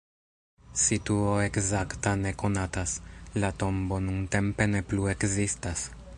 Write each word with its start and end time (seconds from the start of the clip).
Situo 0.83 1.35
ekzakta 1.41 2.13
ne 2.23 2.33
konatas, 2.43 2.97
la 3.45 3.55
tombo 3.65 4.01
nuntempe 4.09 4.71
ne 4.75 4.83
plu 4.93 5.11
ekzistas. 5.15 5.89